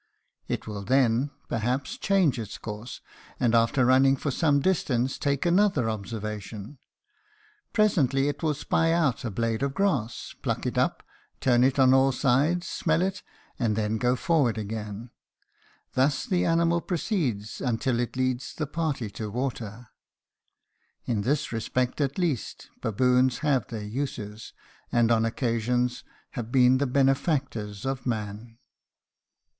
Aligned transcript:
It 0.47 0.65
will 0.65 0.81
then, 0.81 1.29
perhaps, 1.47 1.95
change 1.95 2.39
its 2.39 2.57
course, 2.57 3.01
and 3.39 3.53
after 3.53 3.85
running 3.85 4.15
for 4.17 4.31
some 4.31 4.59
distance 4.59 5.19
take 5.19 5.45
another 5.45 5.91
observation. 5.91 6.79
Presently 7.71 8.27
it 8.27 8.41
will 8.41 8.55
spy 8.55 8.93
out 8.93 9.23
a 9.23 9.29
blade 9.29 9.61
of 9.61 9.75
grass, 9.75 10.33
pluck 10.41 10.65
it 10.65 10.75
up, 10.75 11.03
turn 11.39 11.63
it 11.63 11.77
on 11.77 11.93
all 11.93 12.11
sides, 12.11 12.67
smell 12.67 13.03
it, 13.03 13.21
and 13.59 13.75
then 13.75 13.99
go 13.99 14.15
forward 14.15 14.57
again. 14.57 15.11
Thus 15.93 16.25
the 16.25 16.45
animal 16.45 16.81
proceeds 16.81 17.61
until 17.61 17.99
it 17.99 18.15
leads 18.17 18.55
the 18.55 18.65
party 18.65 19.07
to 19.11 19.29
water. 19.29 19.89
In 21.05 21.21
this 21.21 21.51
respect 21.51 22.01
at 22.01 22.17
least, 22.17 22.71
baboons 22.81 23.37
have 23.45 23.67
their 23.67 23.83
uses, 23.85 24.51
and 24.91 25.11
on 25.11 25.25
occasions 25.25 26.03
have 26.31 26.51
been 26.51 26.79
the 26.79 26.87
benefactors 26.87 27.85
of 27.85 28.07
man. 28.07 28.57